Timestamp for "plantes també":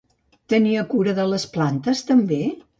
1.59-2.43